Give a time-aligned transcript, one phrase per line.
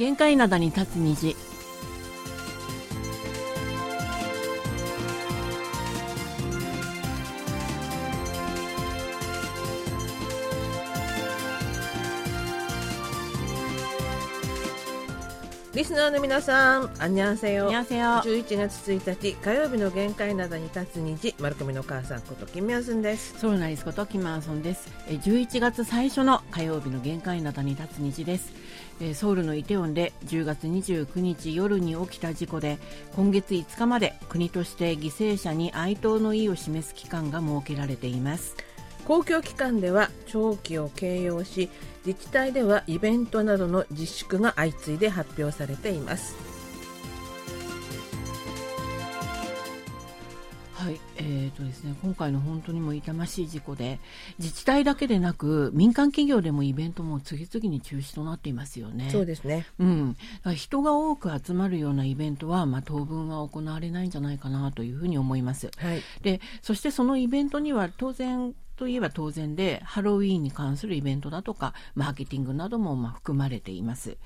[0.00, 1.36] 限界灘に立つ虹
[15.74, 17.68] リスナーの皆さん、あんにゃんせよ。
[17.68, 18.20] にゃんせよ。
[18.24, 23.38] 十一月一日火曜日の限界などに立つ虹、マルコミの母さんことキムヤスンです。
[23.38, 24.88] ソウナリスことキムアソンです。
[25.08, 28.52] え、十一月最初の火曜日の限界などに立つ虹です。
[29.14, 32.78] ソウルのイテウォンで10月29日夜に起きた事故で
[33.16, 38.56] 今月5日まで国として犠牲者に哀悼の意を示す期間が設けられています
[39.10, 41.68] 公共機関では長期を掲揚し、
[42.06, 46.49] 自治体ではイベントなどの自粛が相次いで発表されています。
[51.52, 54.00] ーとですね、今回の本当にもう痛ましい事故で
[54.38, 59.10] 自治体だけでなく民間企業でもイベントも次々に中止となっていますよね。
[59.10, 59.66] そうですね。
[59.78, 60.16] うん、
[60.54, 65.70] 人が多く集まるようなイベントは、まあ、当分は行われないんじゃないかなというふうに思います。
[65.76, 66.02] はい。
[66.22, 74.16] でそしてそのイベントには当然といえば当然でハロウィーンに関するイベントだとかマーケティングなどもまあ含まれています。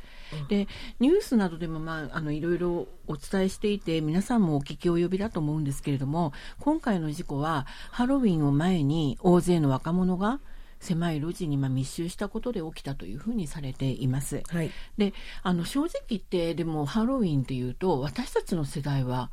[0.48, 0.68] で
[1.00, 10.38] ニュースなどでも、まあ、あのいろいろお伝えしていて皆さんもお聞き及びだと思うんですけれども今回の事故はハロウィンを前に大勢の若者が
[10.78, 14.42] 狭い路地にまあ密集したことで起きたというふうにされています。
[14.48, 14.70] はい。
[14.96, 19.32] であの正直言ってでもハロウィンっていうと私たちの世代は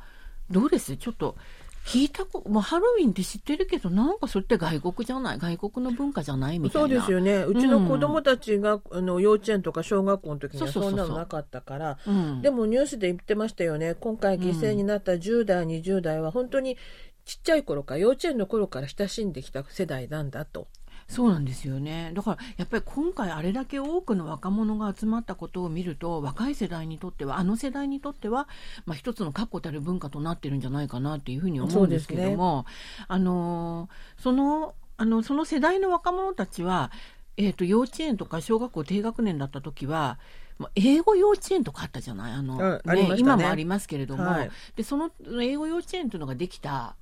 [0.50, 0.96] どうです？
[0.96, 1.36] ちょっと
[1.84, 5.38] 聞いたこもうハロウィンって知ってるけどなんかそれって外国じゃない？
[5.38, 7.42] 外国の文化じゃないみたいなそうですよね。
[7.42, 13.94] うちの子供たちが、あの幼稚園とか小学校の時にはそんそなのなかったから、うんでもニュースで言ってましたよね。
[13.94, 16.76] 今回犠牲になった10代、20代は本当に
[17.24, 20.68] ちっちゃい頃から幼稚園の頃から親しんできた世代なんだと。
[21.12, 22.10] そうなんですよね。
[22.14, 28.48] だからやっぱり今回あれだけ多くの若者が集まったことを見ると若い世代にとってはあの世代にとっては、
[28.86, 32.66] まあ、一つの確固たる文化となってるんじゃないかなっていうふうに思うんですけども、
[33.08, 36.90] あのーそのあのその世代の若者たちは、
[37.36, 40.18] えー、と幼稚園とか小学校低学年だった時は
[40.58, 42.32] まあ英語幼稚園とかあったじゃない？
[42.32, 43.14] あの、ね。
[43.18, 44.50] 今もありますけれども、はい。
[44.76, 46.94] でその英語幼稚園というのができた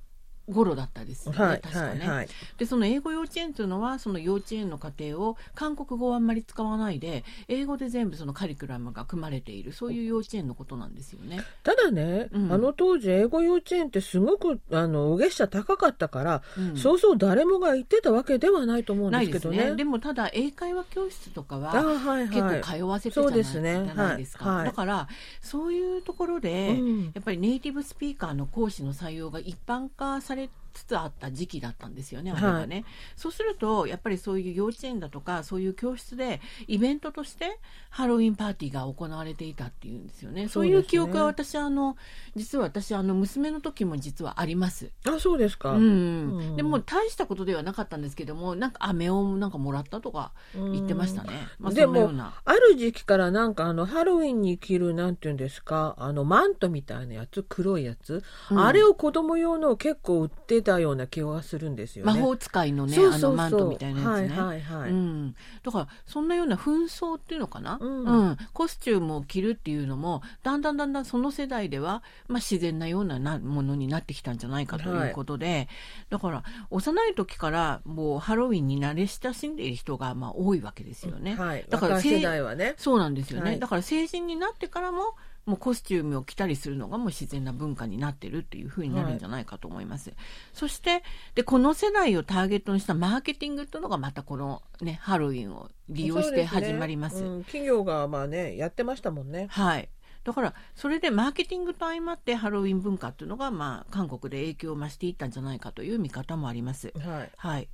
[0.51, 1.99] 頃だったですよね、はい、確かね。
[1.99, 2.27] はい、はい。
[2.57, 11.39] でその英語幼稚園というのはその幼稚園の家庭を韓国語をあんまり使わないで英語で全部そのカリキュラムが組まれているそういう幼稚園のことなんですよね。
[11.63, 19.71] ただね、うんあの当時英語幼稚園ってすごくあのお月謝高かったから、うんそうそう誰もが行ってたわけではないと思うんでないですすけどね。
[19.71, 19.75] ね。
[19.75, 25.07] でもただ英会話教室とかあははいはい、結構通わせてたじゃないねじゃないですか、はいはいだから
[25.41, 30.40] そういうところで、うんやっぱりネイティブスピーカーの講師の採用が一般化され
[30.73, 37.59] つつあった時期だったんですよね、あれはね、そうするとやっぱりそういう幼稚園だとかそういう教室でイベントとして
[37.89, 40.47] ハロウィンパーティーが行われていたっていうんですよね。
[40.47, 41.97] そういう記憶は私あの
[42.35, 44.91] 実は私あの娘の時も実はあります。
[45.05, 45.71] あそうですか。
[45.71, 45.83] うん。
[45.83, 46.55] うん。
[46.55, 52.09] でも大したことではなかったんですけどもなんか飴をなんかもらったとか言ってましたね、まあ、でも
[52.45, 58.59] ある時期からなんかあのハロウィンに着るなんていうんですかあのマントみたいなやつ黒いやつ、うん。
[58.59, 62.13] あれを子供用のを結構売ってたような気がするんですよね。
[62.13, 64.89] 魔法使いのねあのマントみたいなやつね、はいはいはい。
[64.89, 68.37] うん、だからそんなような紛争っていうのかな、うん。
[68.53, 75.67] コスチュームを着るっていうのもだんだんだんだんその世代では、まあ、自然なようななものになってきたんじゃないかということで、
[76.09, 81.35] だから幼い時からもうハロウィンに慣れ親しんでいる人がまあ多いわけですよね。
[81.35, 81.65] はい。
[81.69, 82.75] だから世代はね。
[82.77, 83.59] そうなんですよね、はい。
[83.59, 90.13] だから成人になってからももうコスチュームを着たりするのがもう自然な文化になってるっていう風になるんじゃないかと思います、
[90.53, 91.03] そして
[91.35, 97.19] でこの世代をターゲットにしたマーケティングっていうのがまたこの、ね、ハロウィンを利用して始まります。
[97.19, 97.35] そうでね。
[97.35, 97.43] うん。
[97.43, 99.47] 企業がまあねやってましたもんね。
[99.49, 99.89] はい。
[100.23, 106.93] だからそれでマーケティングと相まってハロウィン文化っていうのが、まあ、韓国で影響を増していったんじゃないかという見方もあります。
[106.99, 107.31] はい。
[107.35, 107.69] はい、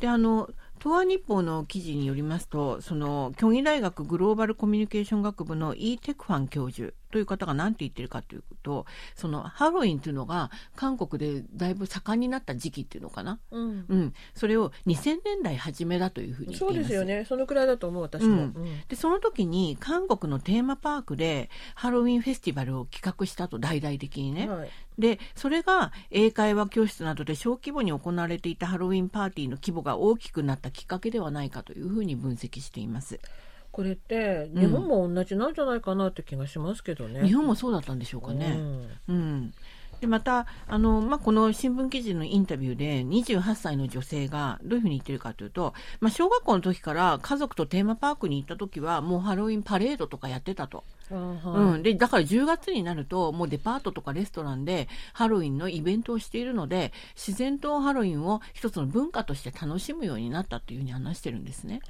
[0.00, 0.48] であの
[0.82, 13.84] 東亜日報の記事によりますとその京畿大学グローバルコミュニケーション学部のイ・テクファン教授という方が何て言ってるかというとそのハロウィンというのが韓国でだいぶ盛んになった時期っていうのかな、うん。
[13.88, 16.74] うん、それを2000年代初めだというふうに言っています。
[16.74, 17.24] そうですよね。
[17.24, 18.28] そのくらいだと思う私も。
[18.28, 24.70] うんうんでその時に韓国のテーマパークでハロウィンフェスティバルを企画したと大々的にね、はい。
[24.98, 33.18] でそれが英会話教室などで小規模に行われていたハロウィンパーティーの規模が大きくなったきっかけではないかというふうに分析しています
[33.72, 37.26] これって日本も同じなんじゃないかなって気がしますけどね。
[37.26, 38.56] 日本もそうだったんでしょうかね、
[39.06, 39.14] うん。
[39.14, 39.54] うん
[40.00, 50.84] でまたあの、まあ、この新聞記事のインタビューで28歳の女性がどういうふうに言ってるかというと、まあ、小学校の時から家族とテーマパークに行った時はもうハロウィンパレードとかやってたと。
[51.10, 61.80] うん、でだから10月になるともうデパートとかレストランでハロウィンのイベントをしているので自然とハロウィンを一つの文化として楽しむようになったっていうふうに話してるんですね。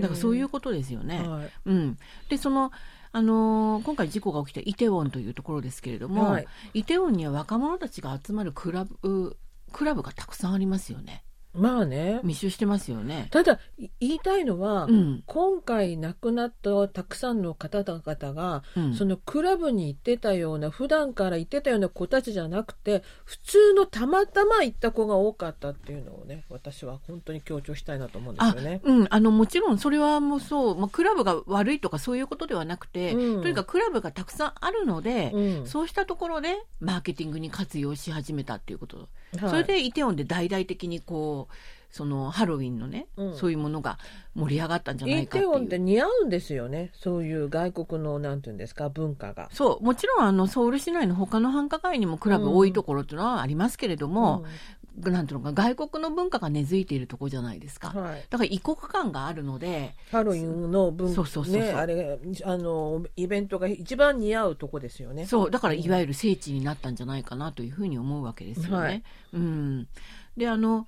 [0.00, 1.28] だからそういうことですよね。
[1.28, 2.70] はい、うん、でその
[3.12, 9.36] あのー、今回事故が起きたイテウォンというところですけれども、はい、イテウォンには若者たちが集まるクラブ
[9.72, 11.24] クラブがたくさんありますよね。
[11.54, 12.20] まあね。
[12.22, 13.28] 密集してますよね。
[13.30, 13.58] ただ、
[14.00, 28.80] 言いたいのは、うん、今回亡くなったたくさんの方々が、うん、そのクラブに行ってたような、普段から行ってたような子たちじゃなくて、普通のたまたま行った子が多かったっていうのをね、私は本当に強調したいなと思うんですよね。
[28.84, 35.32] うん、あの、もちろんそれはもうそう、まあ、クラブが悪いとかそういうことではなくて、うん、とにかくクラブがたくさんあるので、
[35.66, 39.08] そうしたところでマーケティングに活用し始めたっていうこと。
[39.40, 41.54] はい、それでイテウォンで大々的にこう、
[41.92, 43.98] そのハロウィンのね、うん、そういうものが
[44.34, 45.44] 盛り上がったんじゃないかっていう。
[45.44, 46.90] イテウォンって似合うんですよね。
[46.94, 49.50] そういう外国のなんていうんですか文化が。
[49.52, 54.38] そう、もちろんあのソウル市内の他の繁華街にもクラブ多いところっていうのはありますけれども。
[54.38, 54.50] うん、
[54.98, 65.26] なんていうのか外国の文化が根付いているところじゃないですか、はい、だから異国感があるのでハロウィンの文化そうそうそう、ね、あれあのイベントが一番似合うとこですよね。
[65.26, 69.02] そうだからいわゆる聖地になったんじゃないかなというふうに思うわけですよね、はい、
[69.34, 69.88] うん。
[70.36, 70.86] であの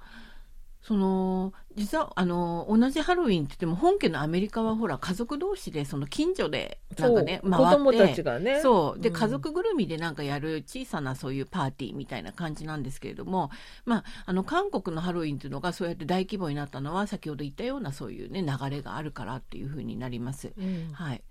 [0.86, 8.60] その実はあの同じハロウィンって言っても本家のアメリカはほら家族同士でその近所でなんかね回って子供たちがね。
[8.60, 9.00] そう。
[9.00, 13.50] で、うん、家族ぐるみでなんかやる小さなそういうパーティーみたいな感じなんですけれども、
[13.86, 20.52] まあ、あの韓国のハロウィンっていうのがそうやって大規模になったのは先ほど言ったようなそういうね流れがあるからっていうふうになります。
[20.58, 21.22] うん、はい。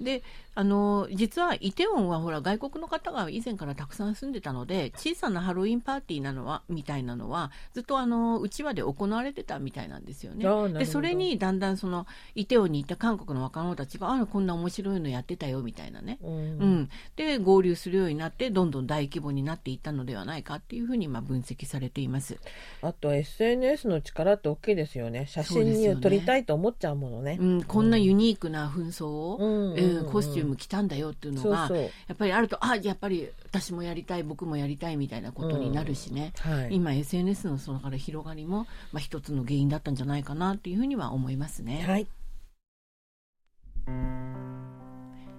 [0.00, 0.22] で
[0.54, 10.44] あの実はイテウォンはほら外国の方が以前からたくさん住んでたので小さなハロウィンパーティーなのはみたいなのはずっとあのうちわで行われてたみたいなんですよね。
[10.78, 22.38] でそれにだんだんそのイテウォンに行った韓国の若者たちがあこんな面白いのやってたよみたいなね、うん、うん、で合流するようになってどんどん大規模になっていったのではないかっていうふうにまあ分析されています。
[22.82, 25.26] あと SNS の力って大きいですよね。
[25.26, 27.36] 写真に撮りたいと思っちゃうものね。
[27.40, 41.84] うねうん、こんなユニークな紛争を、うんうん、コスチュチームたんだよっていうのが、やっぱりあるとあやっぱり私もやりたい僕もやりたいみたいなことになるしね、はい、今 SNS のそのから広がりも、まあ、一つの原因だったんじゃないかなというふうには思いますね。
[41.86, 42.06] はい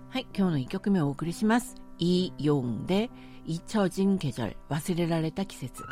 [0.10, 1.76] はい、今日の曲目をお送りします。
[1.98, 3.10] イ・ヨンで、
[3.46, 5.84] イ・チョジン・ケジル、忘れられた季節。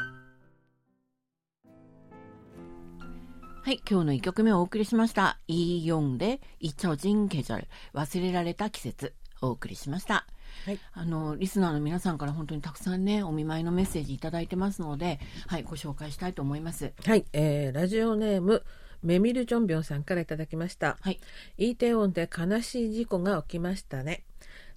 [3.62, 5.38] はい、今日の一曲目をお送りしました。
[5.48, 10.26] イーヨンで、イチョジンケジャル、忘れられた季節、お送りしました。
[10.66, 16.94] はい、あのリスナーの皆さんから本当にたくさんねお見舞いのメッセージ頂いてますので、はい、ご紹介したいと思います。
[17.06, 18.64] はい、えー、ラジオネーム
[19.04, 20.98] メミルジョンビョンさんからいただきました。
[21.02, 21.20] はい、
[21.58, 24.24] イーテウォンで悲しい事故が起きましたね。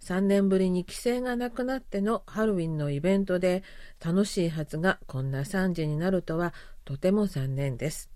[0.00, 3.62] 3年ぶりに規制がなくなってのハロウィンのイベントで
[4.04, 6.52] 楽しいはずがこんな惨事になるとは
[6.84, 8.10] とても残念です。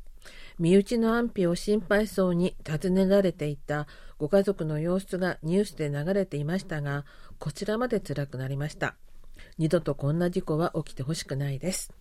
[0.59, 3.87] 身内の安否を心配そうに尋ねられていた
[4.19, 7.05] ご家族の様子がニュースで流れていましたが、
[7.39, 8.95] こちらまで辛くなりました。
[9.59, 11.93] 二度とこんな事故は起きてほしくないです。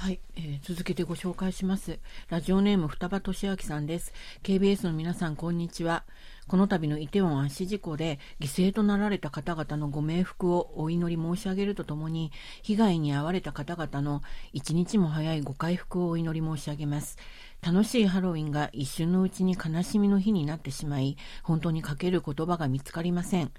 [0.00, 1.98] はい、えー、続けてご紹介します。
[2.28, 4.12] ラジオネーム双葉俊明さんです。
[4.44, 6.04] KBS の皆さん、こんにちは。
[6.46, 12.30] この度のイテウォン圧死事故で犠牲となられた方々のご冥福をお祈り申し上げるとともに、
[12.62, 14.22] 被害に遭われた方々の
[14.52, 17.18] 一日も早いご回復をお祈り申し上げます。
[17.60, 23.50] 楽しいハロウィンが一瞬のうちに悲しみの日になってしまい、本当にかける言葉が見つかりません。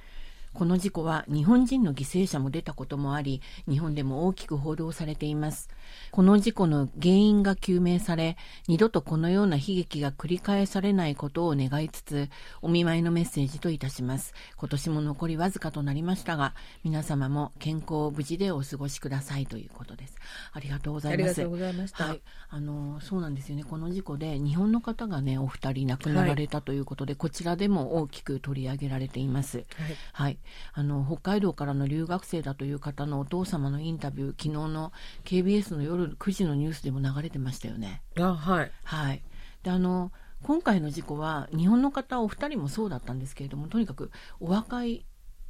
[0.54, 5.70] この事故は日本人の犠牲者も出たこともあり、日本でも大きく報道されています。
[6.12, 8.36] この事故の原因が究明され、
[8.68, 12.30] 二度とこのような悲劇が繰り返されないことを願いつつ、
[12.62, 14.34] お見舞いのメッセージといたします。
[14.58, 20.16] 今年も残りわずかとなりましたが、皆様も健康無事でお過ごしくださいということです。
[20.52, 21.22] ありがとうございます。
[21.24, 22.06] ありがとうございました。
[22.06, 22.22] はい。
[22.50, 23.64] あの、そうなんですよね。
[23.64, 29.60] この事故で日本の方がね、お二人亡くなられたということで、はい、こちらでも大きく取り上げられています。
[29.76, 29.98] はい。
[30.14, 30.39] はい、
[30.74, 34.92] あの、北海道からの留学生だという方のお父様のインタビュー、昨日の
[35.26, 38.02] KBS の夜9時のニュースでも流れてましたよね。
[38.18, 39.24] あはい、はい、
[39.64, 40.12] であの
[40.44, 45.06] 今回の事故は日本の方お二人もそうだったんですけれどもとにかくお若い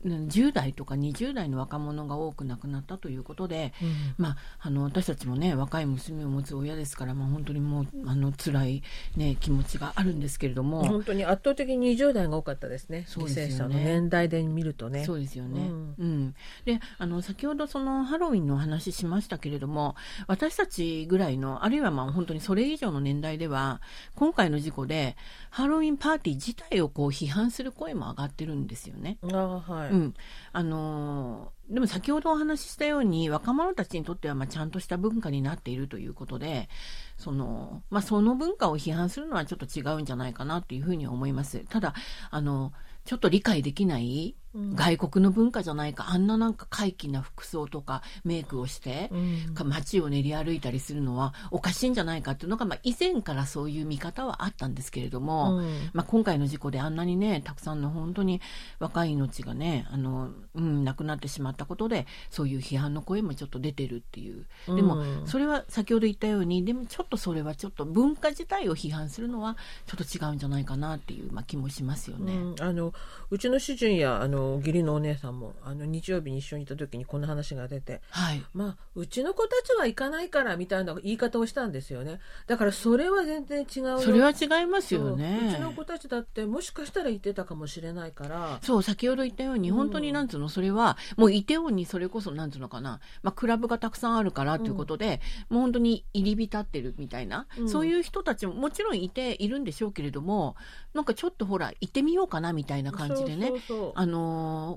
[0.06, 8.84] 10代とか20代の若者が多く亡くなったということで、うん、まあ、あの私たちもね若い娘を持つ親ですから、まあ、本当にもうあの辛い、
[9.18, 10.86] ね、気持ちがあるんですけれども。
[10.86, 13.04] 本当に圧倒的に20代が多かったですね。
[13.08, 13.84] そうですよね。
[13.84, 15.06] 年代で見るとね。
[15.06, 19.96] そうですよね、うん、うん、であの先ほどそのハロウィンの話しましたけれども
[20.28, 23.82] 私たちぐらいのあるいはまあ本当にそれ以上の年代では
[24.16, 25.18] 今回の事故で
[25.50, 29.18] ハロウィンパーティー自体をこう批判する声も上がってるんですよね。
[29.24, 30.14] あはいうん、
[30.52, 36.70] あのー、でも先ほどお話ししたように若者たちにとってはまあちゃんとした文化になっているということで
[37.18, 41.66] その,、まあ、その文化を批判するのはちょっと違うんじゃないかなというふうに思います。
[41.70, 41.94] ただ
[42.32, 42.74] あの
[43.06, 58.42] ちょっと理解できない外国の文化じゃないか、あんななんか怪奇な服装とかメイクをして、うん、街を練り歩いたりするのはおかしいんじゃないかっていうのが、まあ、以前からそういう見方はあったんですけれども、うん、まあ、今回の事故であんなにねたくさんの本当に
[58.80, 64.48] 若い命がねあの、うん、亡くなってしまったことでそういう批判の声もちょっと出てるっていう。
[64.68, 72.34] でも、それは先ほど言ったようにでもちょっとそれはちょっと文化自体を批判するのはちょっと違うんじゃないかなっていう、まあ、気もしますよね。
[72.60, 72.94] あの
[73.30, 82.20] うちの主人やあの義理のお姉さんもあの日曜日に一緒にいた時にこんな話が出て、はい、まあうちの子たちは行かないからみたいな言い方をしたんですよね。
[82.48, 85.52] だからそれは全然違うそれは違いますよね。
[85.52, 88.60] うちの子たちだってもしかしたら行ってたかもしれないから。
[88.62, 100.56] そう先ほど言ったように本当になんつうの、それはもうイテウォンにそれこそなんつうのかな、まあ、クラブがたくさんあるからということで、うん、もう本当に入り浸ってるみたいな、うん、そういう人たちももちろんいているんでしょうけれども
[100.94, 103.52] なんかちょっとほら行ってみようかなみたいな感じでね
[103.96, 104.29] あの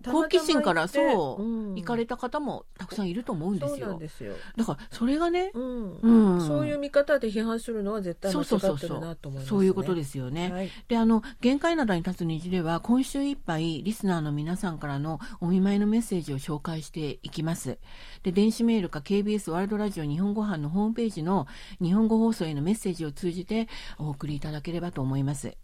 [0.05, 4.01] 好奇心からそう、うん、行かれた方もたくさんいると思うんですよ。
[4.09, 10.53] すよだからそれがね、うんうん、そういう見方で批判するのは絶対間違ってるなと思います、ね、そういうことですよね。
[10.53, 17.79] はい、であの限界灘に立つ虹では今週いっぱいリスナーの皆さんからのお見舞いのメッセージを紹介していきます。
[18.23, 21.47] で電子メールか KBS ワールドラジオ日本語版のホームページの
[21.81, 23.69] 日本語放送へのメッセージを通じて
[23.99, 25.57] お送りいただければと思います。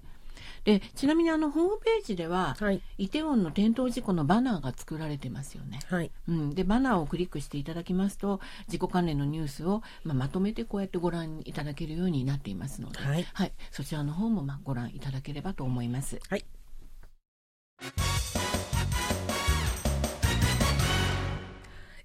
[0.64, 5.80] でちなみにあのホームページでは、はい、イテウォンの転倒事故のバナーが作られてますよね。
[5.88, 16.18] はい、うん、でバナーをクリックしていただきますと事故関連のニュースを、まあ、まとめてこうやってご覧いただけるようになっていますので、はい、はい、そちらの方もまあご覧いただければと思います。
[16.28, 16.44] はい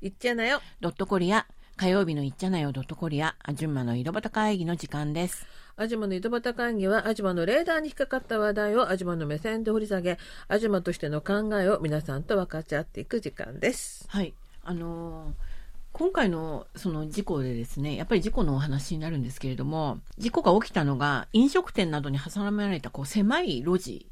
[0.02, 0.62] いっちゃなよ。
[0.82, 1.48] ドットコリア。
[1.76, 3.36] 火曜日のいっちゃなよドットコリア。
[3.42, 5.48] アジュンマの井戸端会議の時間です。
[5.76, 14.06] アジマの井戸端会議は、アジマのレーダーに引っかかった話題をアジマの目線で掘り下げ、アジマとしての考えを皆さんと分かち合っていく時間です。
[14.08, 14.36] はい。
[14.64, 15.54] あのー
[15.94, 24.10] 今回のその事故でですね、やっぱり事故のお話になるんですけれども、事故が起きたのが飲食店などに挟められたこう狭い路地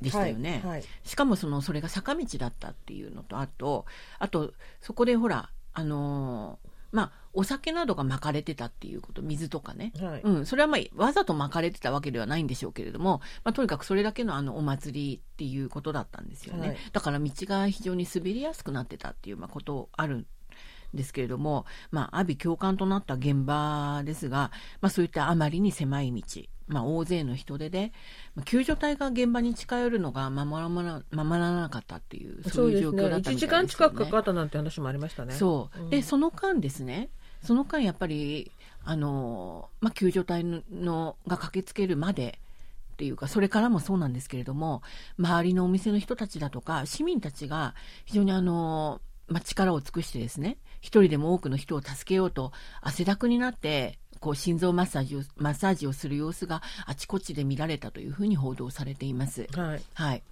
[0.00, 3.84] でしたよね、はいはい、しかもそのそれが坂道だったっていうのとあと
[4.20, 9.92] あとそこでほらあのーまあ、お酒などが巻かれてたっていうこと、水とかね。
[10.00, 10.46] はい、うん。
[10.46, 16.68] それはまあ、わざと巻かれてたわけではないんでしょうけれども、まあ、とにかくそれだけのあの、お祭りっていうことだったんですよね。
[16.68, 20.26] はい、だから道が非常に滑りやすくなってたっていう、まあ、ことあるん
[20.94, 26.22] ですけれども、まあ、阿鼻共感となった現場ですが、まあ、そういったあまりに狭い道、
[26.66, 27.92] まあ、大勢の人手で、
[28.44, 35.34] 救助隊が現場に近寄るのが守ら守らなかったっていうそういう状況だったみたいです、ね、1時間近くかかったなんて話もありましたね。
[35.34, 37.10] そう、うん、でその間ですね
[37.42, 38.50] その間やっぱり
[38.84, 42.38] あの、まあ、救助隊のが駆けつけるまで
[42.94, 44.82] っていうかそれからもそうなんですけれども
[45.18, 59.46] 周りのお店の人たちだとか市民たちが非常にあの、まあ、力を尽くしてですね一人でも多くの人を助けようと汗だくになってこう心臓マッサージをマッサージをする様子があちこちで見られたというふうに報道されています。
[59.52, 60.22] はい、はい、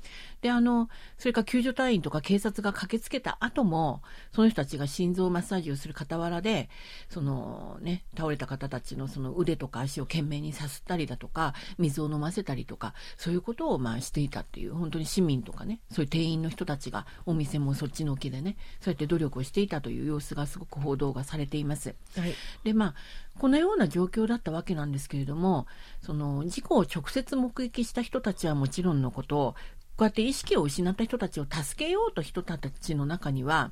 [0.42, 6.68] であのそれから救助隊員とか警察が駆けつけた後もその人たちが心臓マッサージをする傍らで
[7.08, 21.94] その、ね、倒れた方たちのその腕とか足を懸命にさすったりだとか水を飲ませたりとかそういうことをまあしていたっていう本当に市民とかねそういう店員の人たちがお店もそっちのけでねそうやって努力をしていたという様子がすごく報道がされています。
[22.16, 22.34] はい、
[22.64, 22.94] でまあ
[23.38, 25.66] このような状況だったわけなんですけれども
[26.02, 29.54] その事故を直接目撃した人たちはもちろんのこと
[30.02, 33.70] こうやって意識を失った人たちを助けようと人たちの中には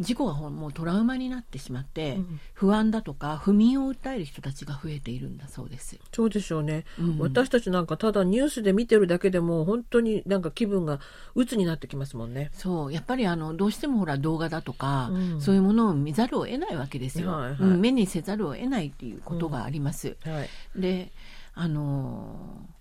[0.00, 6.00] 事故がもうトラウマになってしまって、うん、不安だとか不眠を訴える人たちが増えているんだそうです。
[6.12, 10.98] そうでしょうね、うん、私たちなんかただニュースで見てるだけでも本当になんか気分が
[11.36, 12.50] 鬱になってきますもんね。
[12.52, 12.92] そう。
[12.92, 20.44] やっぱりあのどうしてもほら動画だとか、うん、そういうものを見ざるを得ないわけですよ、はいはい、目にせざるを得ないっていうことがあります、は
[20.76, 21.12] い、で
[21.54, 22.73] あのー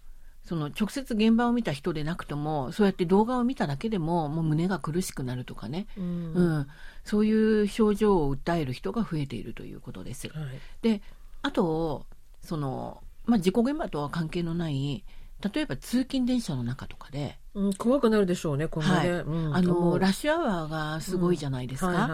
[0.44, 6.68] その直接現場を見た人でなくともそうやって動画を見ただけでももう胸が苦しくなるとかね、うん、うん、
[7.06, 10.28] そういう症状を訴える人が増えているということです。
[10.28, 10.46] はい、
[10.82, 11.02] で
[11.42, 12.06] あと
[12.42, 15.06] その、まあ、事故現場とは関係のない
[15.54, 19.10] 例えば通勤電車の中とかで、うん、怖くなるでしょうね、このね、はい。
[19.10, 22.10] うん、あのラッシュアワーがすごいじゃないですか。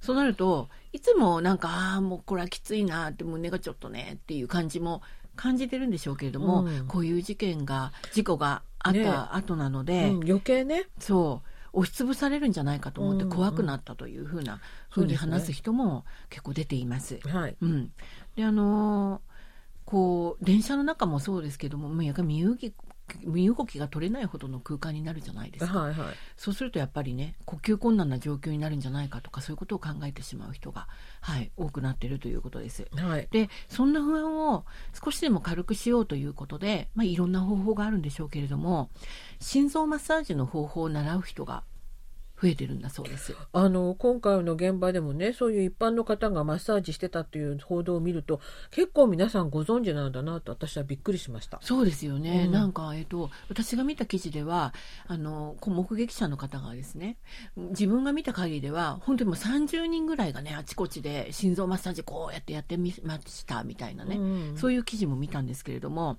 [0.00, 5.02] そうなるといつもなんかああもうこれはきついなって胸がちょっとねっていう感じも
[5.40, 10.86] 感じてるんでしょうけれども、うん、こういう事件が事故があった後なので、ねうん、余計ね。
[10.98, 11.48] そう。
[11.72, 17.20] 押しつぶされるんじゃないかと思って怖くなったというふうなふうに話す人も結構出ています。
[17.24, 17.92] はい、うん、
[18.36, 19.30] であのー
[19.90, 22.74] こう電車の中もそうですけどももうや身動き身
[23.24, 30.88] 動きが取れないほどの空間になるじゃないですか、はいはい、そうするとやっぱりね呼吸困難な状況になるんじゃないかとかそういうことを考えてしまう人が、
[31.20, 32.86] はい、多くなっているということです。
[32.96, 34.64] はい、でそんな不安を
[35.04, 38.90] 少しでも軽くしようということで、まあ、いろんな方法があるんでしょうけれども
[39.38, 41.62] 心臓マッサージの方法を習う人が
[42.40, 43.36] 増えてるんだそうです。
[43.52, 51.58] あの今回の現場でもねそういう一般の方がマッサージしてたっていう報道を見ると結構皆さんご存知なんだなと私はびっくりしました。
[51.62, 54.72] そうですよね、うん、なんか、えっと、私が見た記事では
[55.06, 57.18] あの目撃者の方がですね
[57.56, 66.16] 自分が見た限りでは本当にもう30人ぐらいがねあちこちで心臓マッサージこうやってやってみましたみたいなね、うん、そういう記事も見たんですけれども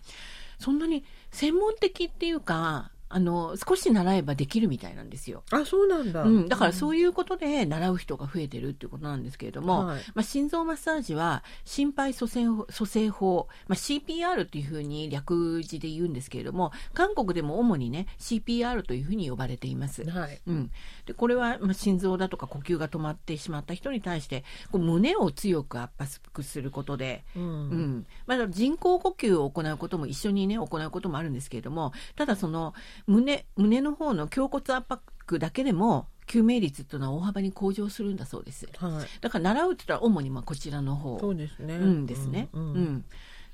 [0.59, 5.43] そんなに専門的っていうかあの少し習えばできるみたいなんですよ。
[5.51, 20.09] あそうなんだ、うん、だからそういうことで習う人が増えてるっていうことなんですけれども、はい、まあ、心臓マッサージは心肺蘇生蘇生法、まあ、CPR っていうふうに略字で言うんですけれども韓国でも主にね CPR というふうに呼ばれています。
[20.09, 20.71] はい、うん、
[21.05, 32.73] でこれは、まあ、心臓だとか呼吸が止まってしまった人に対してこう胸を強く圧迫することで、うん、うん、まあ、人工呼吸を行うことも一緒にね行うこともあるんですけれどもただその
[33.07, 38.67] 胸胸の方の胸骨圧迫だけでも救命率というのは大幅に向上するんだそうです。
[38.77, 41.75] はい、だから習うって言ったら主にまあこちらの方そうですね。
[41.75, 42.47] うんですね。
[42.53, 43.05] うん、うん、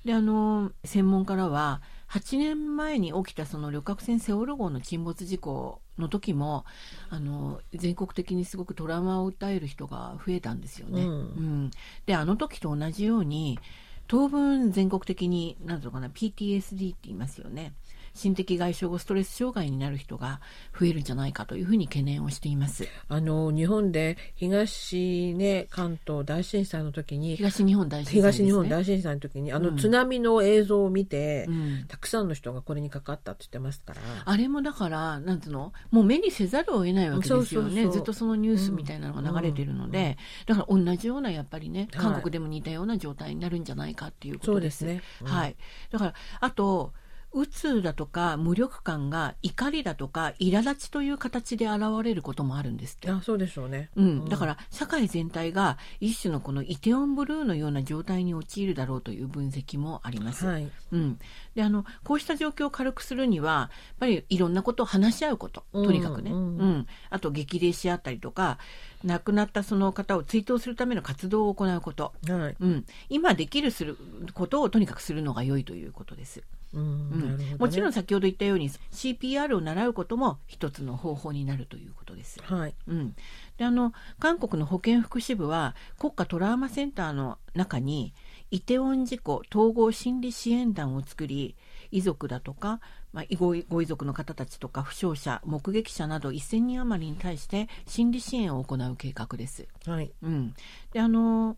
[0.05, 6.65] であの専門家らは8年前に起きたその旅客船セオル号の沈没事故の時も
[7.09, 11.03] あの全国的にすごくトラウマを訴える人が増えたんですよね。
[11.03, 11.71] うん、うん、
[12.05, 13.59] であの時と同じように
[14.07, 17.73] 当分全国的に何ていうのかな PTSD って言いますよね。
[18.17, 20.41] 心的外傷後ストレス障害になる人が
[20.77, 22.87] 増えるんじゃないかというふうに懸念をしています。
[23.07, 34.01] あの日本で東、ね、関東大震災の時に東日本大震災、ね、東日本大震災の時にあの津波の映像を見て、うん、たくさんの人がこれにかかったって言ってますから。
[34.25, 35.71] あれもだからなんつうの？
[35.91, 37.87] もう目にせざるを得ないわけですよね。
[37.89, 40.05] ずっとそのニュースみたいなのが流れてるので、うん。
[40.05, 40.15] うん、
[40.57, 44.79] だから同じようなやっぱりね韓国でも似たような状態になるんじゃないかっていうことです。
[44.79, 45.55] そうですね、はい。
[45.91, 46.93] だからあと
[47.33, 53.09] うつだとか無力感が怒りだとか苛立ちという形で現れることもあるんですって。
[53.09, 60.69] あそうでしょうね、うん、だから社会全体が一種のこのイテオンブルーのような状態に陥るだろうという分析もあります、はい。
[60.91, 61.19] うん、
[61.55, 68.57] であのこうした状況を軽くするにはやっぱりいろんなことを話し合うこととにかくね、うん、うん、あと激励し合ったりとか
[69.03, 72.55] 亡くなったその方を追悼するための活動を行うこと、はい。
[72.59, 73.97] うん、今できるする
[74.33, 76.41] ことをとにかくするのが良いということです。
[76.77, 82.39] うん、ね、もちろん先ほど言ったように CPR を習うことも一つの方法になるということです。
[82.43, 82.75] はい。
[82.87, 83.15] うん、
[83.57, 88.13] であの韓国の保健福祉部は国家トラウマセンターの中に
[88.51, 91.55] イテウォン事故統合心理支援団を作り
[91.91, 92.79] 遺族だとか、
[93.11, 99.67] まあ、ごご遺族の方たちとか負傷者目撃者など1000人余りに対して心理支援を行う計画です。
[99.85, 100.11] はい。
[100.21, 100.53] うん、
[100.93, 101.57] であの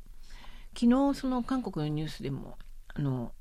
[0.74, 2.58] 昨日その韓国のニュースでも
[2.94, 3.32] あの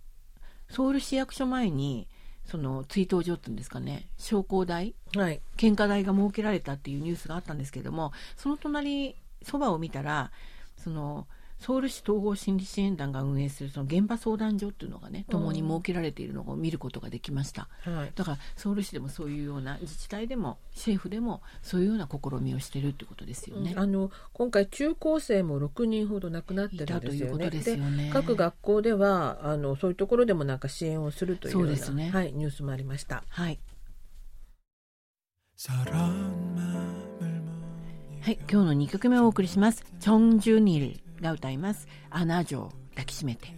[0.70, 2.08] ソウル市役所前に
[2.44, 10.30] その追悼所っていうんですかね焼香台、はい、献花台が設けられたっていうニュースがあったんですけどもその隣そばを見たら
[10.76, 11.26] その
[11.58, 27.50] ソウル市統合心理支援団が運営するその現場相談所っていうのがね共に設けられているのを見ることができました、うんはい、だからソウル市でもそういうような自治体でも政府でもそういうような試みをしてるってことですよね、うん、あの今回中高生も6人ほど亡くなってるんですよね。
[27.50, 28.10] ですよね。
[28.12, 32.10] 各学校ではあのそういうところでもなんか支援をするというようなそうです、ね。
[32.10, 33.24] はい、ニュースもありました。
[33.28, 33.58] はい。
[38.20, 39.84] はい、今日の2曲目をお送りします。
[40.00, 43.48] チョン・ジュニルが歌います「アナ城抱きしめて」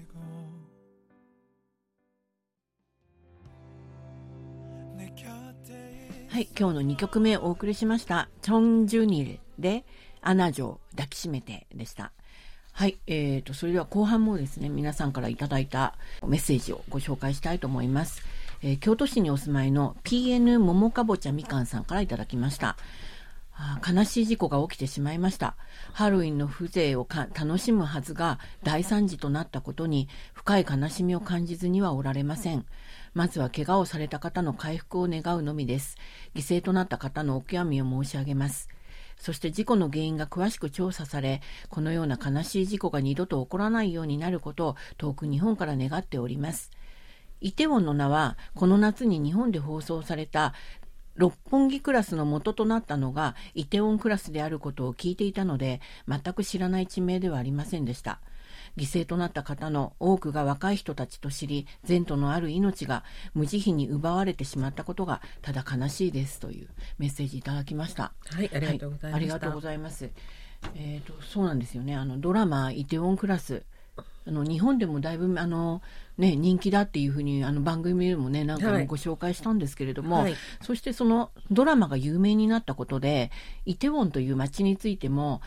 [6.29, 9.85] はい今日の2曲目お送りしました「チョン・ジュニル」で
[10.23, 12.13] 「アナ城抱きしめて」でした。
[12.73, 18.23] はい、えーと、それでは後半もですね皆さんからいただいたメッセージをご紹介したいと思います。
[18.63, 22.77] えー、京都市にお住まいの PN 桃かぼちゃみかんさんからいただきました。
[23.87, 25.57] 悲しい事故が起きてしまいました。
[25.93, 32.67] ハロウィンの風情を楽しむはずが大惨事となったことに深い悲しみを感じずにはおられません。
[33.15, 35.97] まずは怪我をされた方の回復を願うのみです。
[36.35, 38.69] 犠牲となった方のお悔やみを申し上げます。
[39.17, 46.71] そして事故の原因が詳しく調査され、このような悲しい事故が二度と起こらないようになることを遠く日本から願っております。
[47.43, 50.55] イテウォンの名は、この夏に日本で放送された
[51.21, 58.21] 六本木クラスの元となったのがイテウォンクラスであることを聞いていたので、全く知らない地名ではありませんでした。
[58.79, 63.05] 犠牲となった方の多くが若い人たちと知り、前途のある命が
[63.35, 68.15] 無慈悲に奪われてしまったことがただ悲しいですというメッセージいただきました。
[68.31, 69.05] はい、ありがとうございます。
[69.05, 70.11] はい、ありがとうございます。
[70.75, 71.97] えっ、ー、と、そうなんですよね。
[71.97, 73.63] あの、ドラマ、イテウォンクラス。
[74.27, 75.83] あの日本でもだいぶあの、
[76.19, 83.31] ね、人気だっていうふうにあの番組でもねなんかご紹介したんですけれども、はい、そしてそのドラマが有名になったことで
[83.65, 85.41] イテウォンという街についても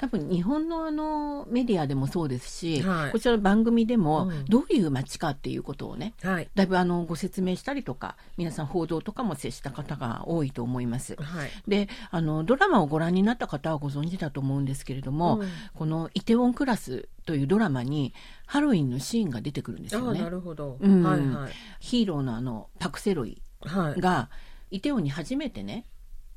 [0.00, 11.16] 多分日本のあのメディアでもそうですし、はい、こちらの番組でもどういう街かっていうことをね、うん、だいぶあのご説明したりとか皆さん報道とかも接した方が多いと思います。
[11.16, 18.14] はい、であのドラマをご覧になった方はご存知だと思うんですけれども、うん、この「イテウォンクラス」というドラマに
[18.46, 20.22] ハロウィンのシーンが出てくるんですよね。
[20.22, 21.02] なるほど、うん。
[21.02, 24.30] はいはい、ヒーローのあのパク・セロイが、
[24.70, 25.84] イテウォンに初めてね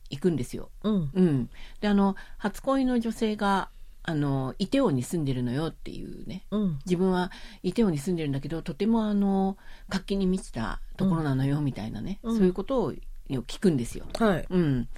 [0.10, 0.70] 行くんですよ。
[0.84, 1.50] うん、うん、
[1.82, 3.70] であの初恋の女性が
[4.04, 7.32] あのイテウォンに住んでるのよっていうね、うん、自分は
[7.64, 12.94] イテウォンに住んでるんだけどとてもあの活気に満ちたところなのよみたいなね、うん、そういうことを
[13.30, 14.06] 聞くんですよ。
[14.20, 14.46] はい。
[14.50, 14.90] うん、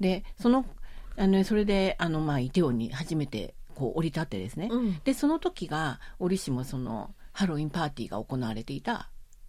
[0.00, 0.64] でその
[1.16, 9.08] あのそれであの、まあ、イテウォンに初めてこう降り立ってですね、うん、でその時が折しもそのハロウィンパーティーが行われていた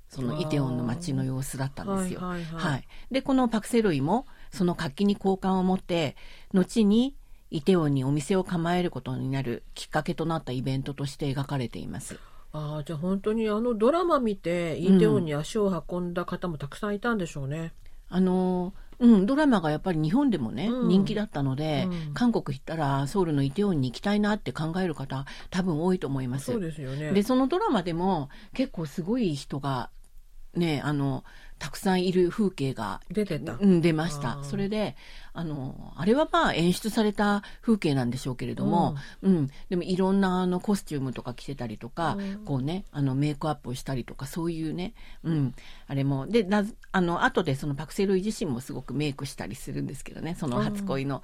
[0.10, 2.21] そのイテウォンの街の様子だったんですよ。
[2.21, 6.15] はい、はいはい、でこのパク・セロイもその活気に好感を持って
[6.53, 7.15] 後に
[7.49, 12.19] イテウォンにお店を構えることになるきっかけとなったイベントとして描かれています。
[12.51, 17.73] ああじゃあ本当にあのドラマ見てイテウォンに足を運んだ方もたくさんいたんでしょうね。
[18.11, 26.51] うん、あのうん、ドラマがやっぱり日本でもね、うん、人気だったので、うん、韓国行ったらソウルのイテウォンに行きたいなって考える方多分多いと思います。
[26.51, 27.11] そうですよね。
[27.11, 29.89] でそのドラマでも結構すごい人が
[30.55, 31.23] ねあの
[31.63, 34.43] たくさんいる風景が出てた、うん、出ました。
[34.43, 34.97] それで
[35.31, 45.55] あのあれはまあ演出された風景なんでしょうけれども、うん、うん、でもいろんなあのコスチュームとか着てたりとか、うん、こうねあのメイクアップをしたりとかそういうね、うん、
[45.87, 51.21] あれもでなあの後でそのパク・セルイ自身もすごくメイクしたりするんですけどねその初恋の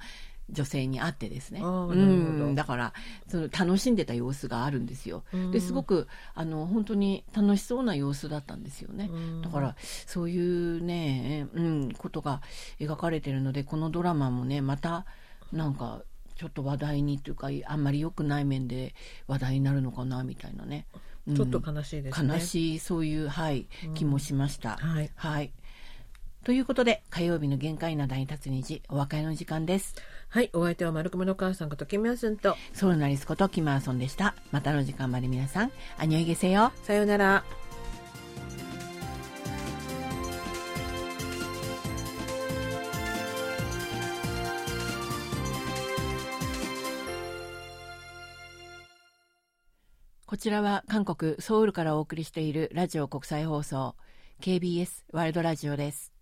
[0.52, 2.92] 女性に会ってですね、うん、だから
[3.28, 5.24] その楽しんでた様子があるんですよ。
[5.52, 9.10] ですごくあの本当に楽しそうな様子だったんですよね。
[9.42, 12.42] だからそういうね、うん、ことが
[12.78, 15.06] 描かれてるのでこのドラマもねまた
[15.52, 16.02] なんか
[16.36, 18.94] ちょっと話題にというかあんまり良くない面で
[19.26, 20.86] 話題になるのかなみたいなね。
[21.34, 22.34] ちょっと悲しいですね。
[22.34, 24.76] 悲しいそういうはい気もしました。
[24.76, 25.52] はい、はい
[26.42, 29.94] ということで、火曜日の限界な第立つ日、お別れの時間です。
[30.30, 34.34] はい、お相手は丸熊の母さんことキムヤスンと、ソウルナリスことキムアソンでした。
[34.50, 36.72] またの時間まで皆さん、あにょいげせよ。
[36.82, 37.44] さようなら。
[50.24, 53.96] こちらは韓国ソウルからお送りしているラジオ国際放送
[54.40, 56.19] KBS ワールドラジオです。